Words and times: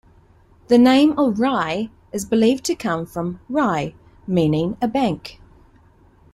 The 0.67 0.79
name 0.79 1.11
of 1.19 1.39
Rye 1.39 1.91
is 2.11 2.25
believed 2.25 2.63
to 2.63 2.75
come 2.75 3.05
from 3.05 3.39
"rie" 3.47 3.93
meaning 4.25 4.75
a 4.81 4.87
bank. 4.87 5.39